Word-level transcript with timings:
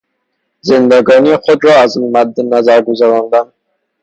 زندگانی 0.61 1.35
خود 1.35 1.65
را 1.65 1.73
از 1.81 1.97
مد 1.97 2.41
نظر 2.41 2.81
گذراندن 2.81 3.51